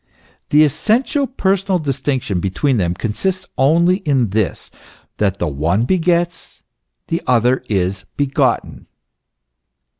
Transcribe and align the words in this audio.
The 0.49 0.63
essential 0.63 1.27
personal 1.27 1.77
distinction 1.77 2.39
between 2.39 2.77
them 2.77 2.95
consists 2.95 3.47
only 3.55 3.97
in 3.97 4.31
this, 4.31 4.71
that 5.17 5.37
the 5.37 5.47
one 5.47 5.85
begets, 5.85 6.63
the 7.09 7.21
other 7.27 7.63
is 7.69 8.05
begotten. 8.17 8.87